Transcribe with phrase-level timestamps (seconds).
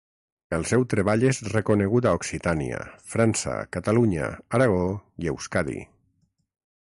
[0.55, 2.79] El seu treball és reconegut a Occitània,
[3.15, 4.31] França, Catalunya,
[4.61, 4.83] Aragó
[5.27, 5.77] i Euskadi.